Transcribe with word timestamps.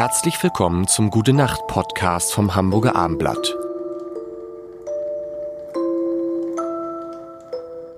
Herzlich 0.00 0.42
willkommen 0.42 0.88
zum 0.88 1.10
Gute 1.10 1.34
Nacht 1.34 1.66
Podcast 1.66 2.32
vom 2.32 2.54
Hamburger 2.54 2.96
Armblatt. 2.96 3.54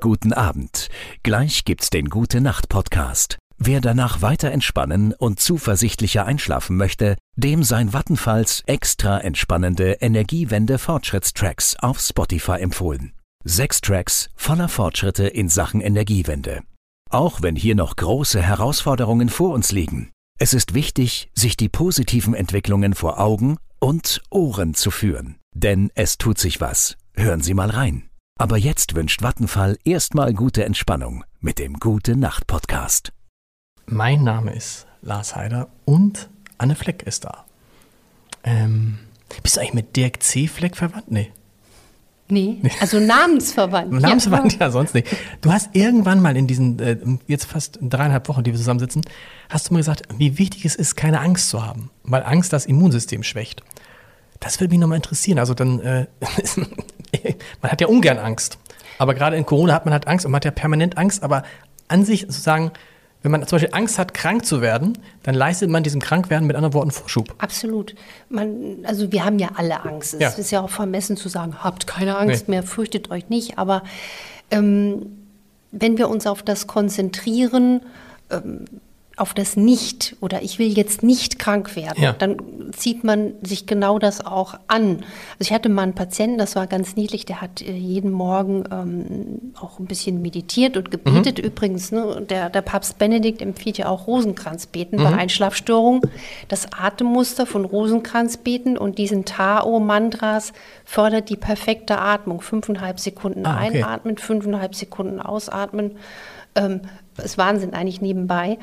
Guten 0.00 0.32
Abend. 0.32 0.88
Gleich 1.22 1.64
gibt's 1.64 1.90
den 1.90 2.10
Gute 2.10 2.40
Nacht 2.40 2.68
Podcast. 2.68 3.38
Wer 3.56 3.80
danach 3.80 4.20
weiter 4.20 4.50
entspannen 4.50 5.14
und 5.14 5.38
zuversichtlicher 5.38 6.26
einschlafen 6.26 6.76
möchte, 6.76 7.16
dem 7.36 7.62
sein 7.62 7.92
Vattenfalls 7.92 8.64
extra 8.66 9.18
entspannende 9.20 9.98
Energiewende 10.00 10.78
Fortschrittstracks 10.78 11.76
auf 11.76 12.00
Spotify 12.00 12.58
empfohlen. 12.58 13.12
Sechs 13.44 13.80
Tracks 13.80 14.28
voller 14.34 14.68
Fortschritte 14.68 15.28
in 15.28 15.48
Sachen 15.48 15.80
Energiewende. 15.80 16.62
Auch 17.10 17.42
wenn 17.42 17.54
hier 17.54 17.76
noch 17.76 17.94
große 17.94 18.42
Herausforderungen 18.42 19.28
vor 19.28 19.54
uns 19.54 19.70
liegen. 19.70 20.10
Es 20.42 20.54
ist 20.54 20.74
wichtig, 20.74 21.30
sich 21.36 21.56
die 21.56 21.68
positiven 21.68 22.34
Entwicklungen 22.34 22.94
vor 22.94 23.20
Augen 23.20 23.58
und 23.78 24.20
Ohren 24.28 24.74
zu 24.74 24.90
führen. 24.90 25.36
Denn 25.54 25.92
es 25.94 26.18
tut 26.18 26.36
sich 26.36 26.60
was. 26.60 26.96
Hören 27.14 27.42
Sie 27.42 27.54
mal 27.54 27.70
rein. 27.70 28.10
Aber 28.40 28.58
jetzt 28.58 28.96
wünscht 28.96 29.22
Vattenfall 29.22 29.78
erstmal 29.84 30.34
gute 30.34 30.64
Entspannung 30.64 31.22
mit 31.38 31.60
dem 31.60 31.74
Gute 31.74 32.16
Nacht 32.16 32.48
Podcast. 32.48 33.12
Mein 33.86 34.24
Name 34.24 34.52
ist 34.52 34.88
Lars 35.00 35.36
Heider 35.36 35.68
und 35.84 36.28
Anne 36.58 36.74
Fleck 36.74 37.04
ist 37.04 37.24
da. 37.24 37.44
Ähm, 38.42 38.98
bist 39.44 39.56
du 39.56 39.60
eigentlich 39.60 39.74
mit 39.74 39.94
Dirk 39.94 40.24
C. 40.24 40.48
Fleck 40.48 40.76
verwandt? 40.76 41.08
Nee. 41.08 41.30
Nee, 42.28 42.62
also 42.80 42.98
namensverwandt. 42.98 43.92
namensverwandt, 44.00 44.54
ja. 44.54 44.60
ja, 44.60 44.70
sonst 44.70 44.94
nicht. 44.94 45.08
Du 45.40 45.52
hast 45.52 45.74
irgendwann 45.74 46.20
mal 46.20 46.36
in 46.36 46.46
diesen, 46.46 46.78
äh, 46.78 46.96
jetzt 47.26 47.44
fast 47.44 47.78
dreieinhalb 47.82 48.28
Wochen, 48.28 48.42
die 48.42 48.52
wir 48.52 48.58
zusammensitzen, 48.58 49.02
hast 49.48 49.68
du 49.68 49.74
mir 49.74 49.80
gesagt, 49.80 50.02
wie 50.16 50.38
wichtig 50.38 50.64
es 50.64 50.74
ist, 50.74 50.96
keine 50.96 51.20
Angst 51.20 51.50
zu 51.50 51.64
haben, 51.64 51.90
weil 52.04 52.22
Angst 52.22 52.52
das 52.52 52.66
Immunsystem 52.66 53.22
schwächt. 53.22 53.62
Das 54.40 54.60
würde 54.60 54.70
mich 54.70 54.80
nochmal 54.80 54.96
interessieren. 54.96 55.38
Also 55.38 55.54
dann, 55.54 55.80
äh, 55.80 56.06
man 57.62 57.70
hat 57.70 57.80
ja 57.80 57.86
ungern 57.86 58.18
Angst. 58.18 58.58
Aber 58.98 59.14
gerade 59.14 59.36
in 59.36 59.46
Corona 59.46 59.74
hat 59.74 59.84
man 59.84 59.92
halt 59.92 60.06
Angst 60.06 60.24
und 60.24 60.32
man 60.32 60.38
hat 60.38 60.44
ja 60.44 60.50
permanent 60.50 60.96
Angst, 60.96 61.22
aber 61.22 61.42
an 61.88 62.04
sich 62.04 62.22
sozusagen 62.22 62.72
wenn 63.22 63.30
man 63.30 63.46
zum 63.46 63.56
Beispiel 63.56 63.74
Angst 63.74 63.98
hat, 63.98 64.14
krank 64.14 64.44
zu 64.44 64.60
werden, 64.60 64.98
dann 65.22 65.34
leistet 65.34 65.70
man 65.70 65.82
diesem 65.82 66.00
Krankwerden 66.00 66.46
mit 66.46 66.56
anderen 66.56 66.74
Worten 66.74 66.90
Vorschub. 66.90 67.34
Absolut. 67.38 67.94
Man, 68.28 68.78
also 68.84 69.12
wir 69.12 69.24
haben 69.24 69.38
ja 69.38 69.50
alle 69.54 69.82
Angst. 69.84 70.14
Es 70.14 70.20
Ja. 70.20 70.28
ist 70.30 70.50
ja 70.50 70.60
auch 70.60 70.70
vermessen 70.70 71.16
zu 71.16 71.28
sagen, 71.28 71.56
habt 71.62 71.86
keine 71.86 72.16
Angst 72.18 72.48
Nee. 72.48 72.54
mehr, 72.56 72.62
fürchtet 72.62 73.10
euch 73.10 73.28
nicht. 73.28 73.58
Aber 73.58 73.82
ähm, 74.50 75.06
wenn 75.70 75.98
wir 75.98 76.08
uns 76.08 76.26
auf 76.26 76.42
das 76.42 76.66
konzentrieren, 76.66 77.80
ähm, 78.30 78.64
auf 79.18 79.34
das 79.34 79.56
Nicht 79.56 80.16
oder 80.20 80.42
ich 80.42 80.58
will 80.58 80.68
jetzt 80.76 81.02
nicht 81.02 81.38
krank 81.38 81.76
werden, 81.76 82.02
Ja. 82.02 82.12
dann 82.14 82.36
zieht 82.72 83.04
man 83.04 83.34
sich 83.42 83.66
genau 83.66 83.98
das 83.98 84.24
auch 84.24 84.54
an. 84.68 85.00
Also 85.38 85.40
ich 85.40 85.52
hatte 85.52 85.68
mal 85.68 85.82
einen 85.82 85.94
Patienten, 85.94 86.38
das 86.38 86.56
war 86.56 86.66
ganz 86.66 86.96
niedlich, 86.96 87.26
der 87.26 87.42
hat 87.42 87.60
äh, 87.60 87.72
jeden 87.72 88.10
Morgen 88.10 88.64
ähm, 88.72 89.52
auch 89.60 89.78
ein 89.78 89.84
bisschen 89.86 90.22
meditiert 90.22 90.76
und 90.78 90.90
gebetet. 90.90 91.38
Übrigens, 91.38 91.92
ne, 91.92 92.24
der, 92.28 92.48
der 92.48 92.62
Papst 92.62 92.98
Benedikt 92.98 93.42
empfiehlt 93.42 93.76
ja 93.78 93.88
auch 93.88 94.06
Rosenkranzbeten 94.06 94.96
bei 94.98 95.12
Einschlafstörungen. 95.12 96.00
Das 96.48 96.72
Atemmuster 96.72 97.44
von 97.44 97.64
Rosenkranzbeten 97.66 98.78
und 98.78 98.96
diesen 98.98 99.24
Tao-Mantras 99.26 100.52
fördert 100.84 101.28
die 101.28 101.36
perfekte 101.36 101.98
Atmung. 101.98 102.40
Fünfeinhalb 102.40 102.98
Sekunden 102.98 103.44
Ah, 103.46 103.56
okay. 103.66 103.76
einatmen, 103.78 104.16
fünfeinhalb 104.16 104.74
Sekunden 104.74 105.20
ausatmen. 105.20 105.92
Ähm, 106.54 106.80
ist 107.18 107.38
Wahnsinn 107.38 107.74
eigentlich 107.74 108.00
nebenbei. 108.00 108.58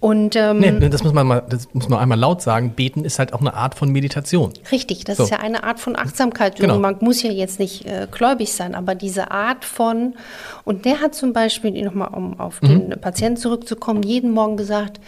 Und 0.00 0.34
ähm, 0.34 0.58
Nee, 0.58 0.88
das 0.88 1.04
muss 1.04 1.12
man 1.12 1.26
mal, 1.28 1.44
das 1.48 1.72
muss 1.74 1.88
man 1.88 2.00
einmal 2.00 2.18
laut 2.18 2.42
sagen. 2.42 2.72
Beten 2.74 3.04
ist 3.04 3.20
halt 3.20 3.32
auch 3.32 3.40
eine 3.40 3.54
Art 3.54 3.76
von 3.76 3.88
Meditation. 3.92 4.52
Richtig, 4.72 5.04
das 5.04 5.18
So. 5.18 5.22
ist 5.24 5.30
ja 5.30 5.38
eine 5.38 5.62
Art 5.62 5.78
von 5.78 5.96
Achtsamkeit. 5.96 6.56
Genau. 6.56 6.76
Man 6.80 6.96
muss 7.00 7.22
ja 7.22 7.30
jetzt 7.30 7.60
nicht 7.60 7.86
äh, 7.86 8.08
gläubig 8.10 8.52
sein, 8.52 8.74
aber 8.74 8.96
diese 8.96 9.30
Art 9.30 9.64
von, 9.64 10.14
und 10.64 10.86
der 10.86 11.00
hat 11.00 11.14
zum 11.14 11.32
Beispiel, 11.32 11.70
nochmal 11.84 12.08
um 12.12 12.40
auf 12.40 12.60
Mhm. 12.62 12.88
den 12.90 13.00
Patienten 13.00 13.36
zurückzukommen, 13.40 14.02
jeden 14.02 14.32
Morgen 14.32 14.56
gesagt, 14.56 14.98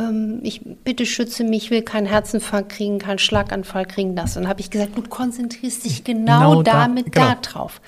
ähm, 0.00 0.40
ich 0.42 0.62
bitte 0.84 1.04
schütze 1.06 1.44
mich, 1.44 1.64
ich 1.64 1.70
will 1.70 1.82
keinen 1.82 2.06
Herzinfarkt 2.06 2.70
kriegen, 2.70 2.98
keinen 2.98 3.18
Schlaganfall 3.18 3.84
kriegen, 3.86 4.16
das. 4.16 4.36
Und 4.36 4.42
dann 4.44 4.50
habe 4.50 4.60
ich 4.60 4.70
gesagt, 4.70 4.96
du 4.96 5.02
konzentrierst 5.02 5.84
dich 5.84 6.02
genau, 6.04 6.38
Genau 6.50 6.62
da- 6.62 6.72
damit 6.72 7.12
genau. 7.12 7.26
da 7.26 7.34
drauf. 7.36 7.80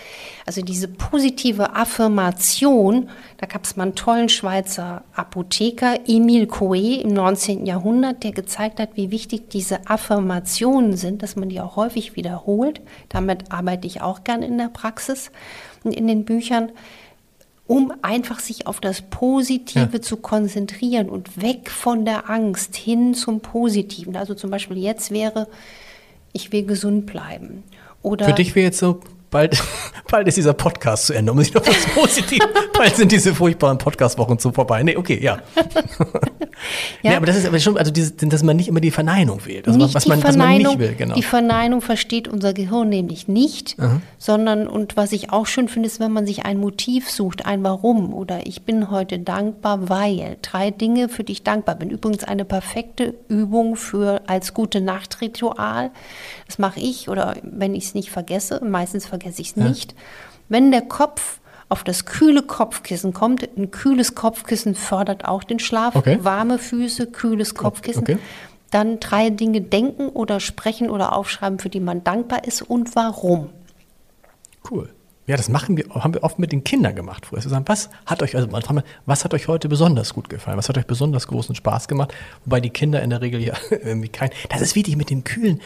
Also 0.46 0.60
diese 0.62 0.88
positive 0.88 1.74
Affirmation, 1.74 3.08
da 3.38 3.46
gab 3.46 3.64
es 3.64 3.76
mal 3.76 3.84
einen 3.84 3.94
tollen 3.94 4.28
Schweizer 4.28 5.02
Apotheker, 5.14 6.00
Emile 6.06 6.46
Coué 6.46 7.00
im 7.00 7.12
19. 7.14 7.64
Jahrhundert, 7.66 8.22
der 8.24 8.32
gezeigt 8.32 8.78
hat, 8.80 8.90
wie 8.94 9.10
wichtig 9.10 9.48
diese 9.50 9.86
Affirmationen 9.88 10.96
sind, 10.96 11.22
dass 11.22 11.36
man 11.36 11.48
die 11.48 11.60
auch 11.60 11.76
häufig 11.76 12.16
wiederholt. 12.16 12.80
Damit 13.08 13.50
arbeite 13.52 13.86
ich 13.86 14.00
auch 14.02 14.24
gern 14.24 14.42
in 14.42 14.58
der 14.58 14.68
Praxis 14.68 15.30
und 15.84 15.94
in 15.94 16.06
den 16.06 16.24
Büchern 16.24 16.72
um 17.72 17.90
einfach 18.02 18.38
sich 18.40 18.66
auf 18.66 18.80
das 18.80 19.00
Positive 19.00 19.88
Ja. 19.94 20.02
zu 20.02 20.18
konzentrieren 20.18 21.08
und 21.08 21.40
weg 21.40 21.70
von 21.70 22.04
der 22.04 22.28
Angst 22.28 22.76
hin 22.76 23.14
zum 23.14 23.40
Positiven. 23.40 24.14
Also 24.14 24.34
zum 24.34 24.50
Beispiel 24.50 24.76
jetzt 24.76 25.10
wäre, 25.10 25.48
ich 26.34 26.52
will 26.52 26.66
gesund 26.66 27.06
bleiben. 27.06 27.62
Oder 28.02 28.26
Für 28.26 28.34
dich 28.34 28.54
wäre 28.54 28.66
jetzt 28.66 28.78
so, 28.78 29.00
bald, 29.30 29.58
bald 30.10 30.28
ist 30.28 30.36
dieser 30.36 30.52
Podcast 30.52 31.06
zu 31.06 31.14
Ende. 31.14 31.32
Um 31.32 31.38
sich 31.38 31.54
noch 31.54 31.66
was 31.66 31.86
Positives. 31.94 32.46
bald 32.76 32.94
sind 32.94 33.10
diese 33.10 33.34
furchtbaren 33.34 33.78
Podcast-Wochen 33.78 34.38
zu 34.38 34.52
vorbei. 34.52 34.82
Nee, 34.82 34.96
okay, 34.98 35.18
ja. 35.22 35.38
Ja. 37.02 37.10
Nee, 37.10 37.16
aber 37.16 37.26
das 37.26 37.36
ist 37.36 37.46
aber 37.46 37.58
schon, 37.58 37.76
also 37.76 37.90
dieses, 37.90 38.16
dass 38.16 38.42
man 38.42 38.56
nicht 38.56 38.68
immer 38.68 38.80
die 38.80 38.90
Verneinung 38.90 39.44
wählt. 39.44 39.66
Also 39.66 39.78
nicht 39.78 39.94
was, 39.94 40.04
die 40.04 40.08
man, 40.08 40.22
was 40.22 40.36
man 40.36 40.46
Verneinung, 40.48 40.78
nicht 40.78 40.88
will, 40.90 40.94
genau. 40.96 41.14
Die 41.14 41.22
Verneinung 41.22 41.80
versteht 41.80 42.28
unser 42.28 42.52
Gehirn 42.52 42.88
nämlich 42.88 43.28
nicht, 43.28 43.76
sondern, 44.18 44.66
und 44.66 44.96
was 44.96 45.12
ich 45.12 45.32
auch 45.32 45.46
schön 45.46 45.68
finde, 45.68 45.88
ist, 45.88 46.00
wenn 46.00 46.12
man 46.12 46.26
sich 46.26 46.44
ein 46.44 46.58
Motiv 46.58 47.10
sucht, 47.10 47.46
ein 47.46 47.62
Warum 47.62 48.14
oder 48.14 48.46
ich 48.46 48.62
bin 48.62 48.90
heute 48.90 49.18
dankbar, 49.18 49.88
weil. 49.88 50.36
Drei 50.42 50.70
Dinge, 50.70 51.08
für 51.08 51.24
die 51.24 51.32
ich 51.32 51.42
dankbar 51.42 51.74
bin. 51.74 51.90
Übrigens 51.90 52.24
eine 52.24 52.44
perfekte 52.44 53.14
Übung 53.28 53.76
für 53.76 54.22
als 54.26 54.54
gute 54.54 54.80
Nachtritual. 54.80 55.90
Das 56.46 56.58
mache 56.58 56.80
ich 56.80 57.08
oder 57.08 57.36
wenn 57.42 57.74
ich 57.74 57.84
es 57.84 57.94
nicht 57.94 58.10
vergesse, 58.10 58.64
meistens 58.64 59.06
vergesse 59.06 59.40
ich 59.42 59.48
es 59.48 59.56
nicht. 59.56 59.94
Wenn 60.48 60.70
der 60.70 60.82
Kopf 60.82 61.40
auf 61.72 61.84
das 61.84 62.04
kühle 62.04 62.42
Kopfkissen 62.42 63.14
kommt, 63.14 63.48
ein 63.56 63.70
kühles 63.70 64.14
Kopfkissen 64.14 64.74
fördert 64.74 65.24
auch 65.24 65.42
den 65.42 65.58
Schlaf. 65.58 65.96
Okay. 65.96 66.18
Warme 66.20 66.58
Füße, 66.58 67.06
kühles 67.06 67.54
Kopfkissen. 67.54 68.02
okay. 68.02 68.18
Dann 68.70 69.00
drei 69.00 69.30
Dinge 69.30 69.62
denken 69.62 70.10
oder 70.10 70.38
sprechen 70.38 70.90
oder 70.90 71.16
aufschreiben, 71.16 71.58
für 71.58 71.70
die 71.70 71.80
man 71.80 72.04
dankbar 72.04 72.44
ist 72.44 72.60
und 72.60 72.94
warum. 72.94 73.48
Cool. 74.70 74.90
Ja, 75.26 75.36
das 75.36 75.48
machen 75.48 75.78
wir, 75.78 75.88
haben 75.94 76.12
wir 76.12 76.24
oft 76.24 76.38
mit 76.38 76.52
den 76.52 76.62
Kindern 76.62 76.94
gemacht 76.94 77.24
früher. 77.24 77.40
Zu 77.40 77.48
sagen, 77.48 77.64
was 77.66 77.88
hat 78.04 78.22
euch, 78.22 78.36
also 78.36 78.48
man 78.48 78.60
fragt 78.60 78.74
mal, 78.74 78.84
was 79.06 79.24
hat 79.24 79.32
euch 79.32 79.48
heute 79.48 79.68
besonders 79.70 80.12
gut 80.12 80.28
gefallen? 80.28 80.58
Was 80.58 80.68
hat 80.68 80.76
euch 80.76 80.86
besonders 80.86 81.26
großen 81.26 81.54
Spaß 81.54 81.88
gemacht? 81.88 82.12
Wobei 82.44 82.60
die 82.60 82.70
Kinder 82.70 83.02
in 83.02 83.08
der 83.08 83.22
Regel 83.22 83.40
ja 83.40 83.54
irgendwie 83.70 84.08
kein. 84.08 84.28
Das 84.50 84.60
ist 84.60 84.74
wichtig 84.74 84.96
mit 84.96 85.08
dem 85.08 85.24
Kühlen. 85.24 85.60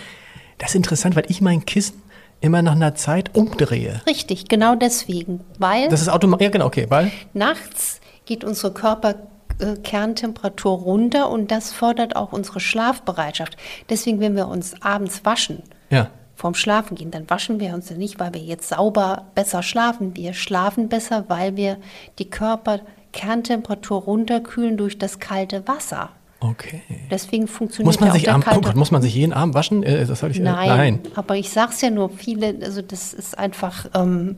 Das 0.59 0.71
ist 0.71 0.77
interessant, 0.77 1.17
weil 1.17 1.25
ich 1.29 1.41
mein 1.41 1.67
Kissen 1.67 2.01
immer 2.41 2.63
nach 2.63 2.73
einer 2.73 2.95
Zeit 2.95 3.35
umdrehe. 3.35 4.01
Richtig, 4.07 4.49
genau 4.49 4.75
deswegen. 4.75 5.41
Weil 5.59 5.89
Das 5.89 6.01
ist 6.03 6.09
automatisch, 6.09 6.45
ja 6.45 6.51
genau, 6.51 6.67
okay, 6.67 6.87
weil, 6.89 7.11
nachts 7.33 8.01
geht 8.25 8.45
unsere 8.45 8.73
Körperkerntemperatur 8.73 10.79
runter 10.79 11.31
und 11.31 11.51
das 11.51 11.73
fördert 11.73 12.15
auch 12.17 12.33
unsere 12.33 12.61
Schlafbereitschaft. 12.61 13.57
Deswegen, 13.89 14.21
wenn 14.21 14.37
wir 14.37 14.49
uns 14.49 14.83
abends 14.83 15.25
waschen, 15.25 15.63
ja. 15.91 16.11
vorm 16.35 16.55
Schlafen 16.55 16.97
gehen, 16.97 17.11
dann 17.11 17.29
waschen 17.31 17.61
wir 17.61 17.73
uns 17.75 17.89
ja 17.89 17.97
nicht, 17.97 18.21
weil 18.21 18.35
wir 18.35 18.43
jetzt 18.43 18.69
sauber 18.69 19.27
besser 19.35 19.63
schlafen. 19.63 20.15
Wir 20.17 20.35
schlafen 20.35 20.89
besser, 20.89 21.25
weil 21.29 21.57
wir 21.57 21.79
die 22.19 22.29
Körperkerntemperatur 22.29 24.03
runterkühlen 24.03 24.77
durch 24.77 24.99
das 24.99 25.21
kalte 25.21 25.67
Wasser. 25.67 26.11
Okay. 26.51 26.83
Deswegen 27.11 27.47
funktioniert 27.49 27.87
Muss 27.87 28.01
man 28.01 28.09
ja 28.09 28.15
auch 28.15 28.19
sich, 28.19 28.31
am, 28.31 28.45
oh 28.57 28.61
Gott, 28.61 28.77
muss 28.77 28.91
man 28.91 29.03
sich 29.03 29.15
jeden 29.15 29.33
Abend 29.33 29.55
waschen? 29.55 29.83
Äh, 29.83 30.07
Das 30.07 30.23
ich, 30.23 30.39
äh, 30.39 30.43
Nein, 30.43 30.69
nein. 30.69 31.01
aber 31.15 31.37
ich 31.37 31.51
sag's 31.51 31.81
ja 31.81 31.91
nur, 31.91 32.11
viele, 32.11 32.57
also 32.63 32.83
das 32.83 33.13
ist 33.15 33.39
einfach 33.39 33.87
ähm, 33.95 34.37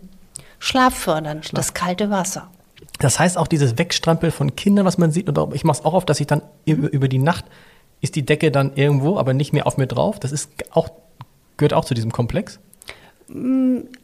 schlaffördernd, 0.59 1.57
das 1.57 1.75
kalte 1.75 2.11
Wasser. 2.11 2.49
Das 2.99 3.19
heißt 3.19 3.39
auch 3.39 3.47
dieses 3.47 3.79
Wegstrampeln 3.79 4.33
von 4.33 4.57
Kindern, 4.57 4.85
was 4.85 4.99
man 4.99 5.11
sieht, 5.11 5.29
und 5.29 5.39
auch, 5.39 5.53
ich 5.53 5.65
mache 5.65 5.79
es 5.79 5.85
auch 5.85 5.93
oft, 5.95 6.09
dass 6.09 6.21
ich 6.21 6.27
dann 6.27 6.43
über, 6.65 6.91
über 6.93 7.09
die 7.09 7.19
Nacht 7.19 7.45
ist 8.01 8.17
die 8.17 8.25
Decke 8.25 8.51
dann 8.51 8.75
irgendwo, 8.75 9.19
aber 9.19 9.35
nicht 9.35 9.53
mehr 9.53 9.67
auf 9.67 9.77
mir 9.77 9.87
drauf. 9.87 10.21
Das 10.21 10.33
ist 10.33 10.51
auch, 10.71 10.89
gehört 11.57 11.75
auch 11.75 11.85
zu 11.85 11.95
diesem 11.95 12.13
Komplex. 12.13 12.61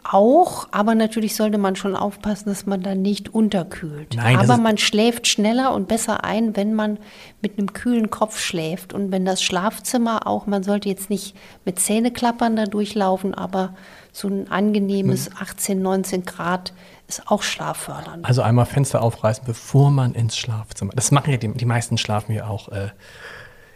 Auch, 0.03 0.69
aber 0.71 0.95
natürlich 0.95 1.35
sollte 1.35 1.57
man 1.57 1.77
schon 1.77 1.97
aufpassen, 1.97 2.51
dass 2.51 2.67
man 2.67 2.83
dann 2.83 3.01
nicht 3.01 3.33
unterkühlt. 3.33 4.17
Nein, 4.17 4.37
aber 4.39 4.59
man 4.59 4.77
schläft 4.77 5.27
schneller 5.27 5.75
und 5.75 5.89
besser 5.89 6.25
ein, 6.25 6.57
wenn 6.57 6.75
man 6.75 6.99
mit 7.41 7.57
einem 7.57 7.73
kühlen 7.73 8.11
Kopf 8.11 8.39
schläft. 8.39 8.93
Und 8.93 9.13
wenn 9.13 9.25
das 9.25 9.43
Schlafzimmer 9.43 10.27
auch, 10.27 10.47
man 10.47 10.63
sollte 10.63 10.91
jetzt 10.91 11.09
nicht 11.09 11.35
mit 11.65 11.81
Zähneklappern 11.81 12.55
da 12.55 12.67
durchlaufen, 12.67 13.33
aber 13.33 13.75
so 14.13 14.29
ein 14.29 14.51
angenehmes 14.51 15.31
18, 15.41 15.81
19 15.81 16.27
Grad 16.27 16.75
ist 17.09 17.27
auch 17.27 17.43
schlaffördernd. 17.43 18.27
Also 18.27 18.43
einmal 18.43 18.67
Fenster 18.67 19.01
aufreißen, 19.01 19.45
bevor 19.47 19.91
man 19.91 20.13
ins 20.13 20.37
Schlafzimmer. 20.37 20.93
Das 20.95 21.11
machen 21.11 21.31
ja 21.31 21.39
die, 21.39 21.49
die 21.49 21.65
meisten 21.65 21.97
schlafen 21.97 22.33
ja 22.33 22.47
auch 22.47 22.69
äh, 22.69 22.89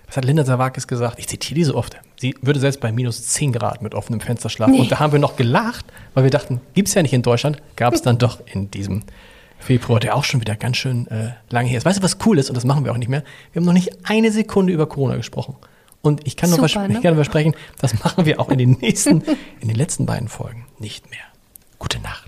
was 0.09 0.17
hat 0.17 0.25
Linda 0.25 0.45
Zawakis 0.45 0.87
gesagt? 0.87 1.19
Ich 1.19 1.29
zitiere 1.29 1.55
die 1.55 1.65
so 1.65 1.75
oft. 1.75 1.97
Sie 2.19 2.35
würde 2.41 2.59
selbst 2.59 2.81
bei 2.81 2.91
minus 2.91 3.23
10 3.29 3.53
Grad 3.53 3.83
mit 3.83 3.95
offenem 3.95 4.21
Fenster 4.21 4.49
schlafen. 4.49 4.73
Nee. 4.73 4.81
Und 4.81 4.91
da 4.91 4.99
haben 4.99 5.13
wir 5.13 5.21
noch 5.21 5.37
gelacht, 5.37 5.85
weil 6.15 6.25
wir 6.25 6.31
dachten, 6.31 6.61
gibt 6.75 6.89
es 6.89 6.95
ja 6.95 7.03
nicht 7.03 7.13
in 7.13 7.23
Deutschland. 7.23 7.63
Gab 7.77 7.95
es 7.95 8.03
dann 8.03 8.19
doch 8.19 8.41
in 8.47 8.71
diesem 8.71 9.03
Februar, 9.59 10.01
der 10.01 10.17
auch 10.17 10.25
schon 10.25 10.41
wieder 10.41 10.57
ganz 10.57 10.79
schön 10.79 11.07
äh, 11.09 11.33
lange 11.51 11.69
her 11.69 11.79
ist. 11.79 11.85
Weißt 11.85 11.99
du, 11.99 12.03
was 12.03 12.19
cool 12.25 12.39
ist? 12.39 12.49
Und 12.49 12.57
das 12.57 12.65
machen 12.65 12.85
wir 12.85 12.93
auch 12.93 12.97
nicht 12.97 13.09
mehr. 13.09 13.23
Wir 13.53 13.61
haben 13.61 13.67
noch 13.67 13.73
nicht 13.75 14.09
eine 14.09 14.33
Sekunde 14.33 14.73
über 14.73 14.89
Corona 14.89 15.17
gesprochen. 15.17 15.57
Und 16.01 16.27
ich 16.27 16.37
kann 16.37 16.49
nur 16.49 16.57
Super, 16.57 16.69
vers 16.69 16.89
ne? 16.89 16.95
ich 16.95 17.03
kann 17.03 17.15
nur 17.15 17.25
versprechen, 17.25 17.55
das 17.81 18.03
machen 18.03 18.25
wir 18.25 18.41
auch 18.41 18.49
in 18.49 18.59
den 18.59 18.79
nächsten, 18.81 19.23
in 19.61 19.69
den 19.69 19.77
letzten 19.77 20.07
beiden 20.07 20.29
Folgen 20.29 20.65
nicht 20.79 21.11
mehr. 21.11 21.21
Gute 21.79 22.01
Nacht. 22.01 22.28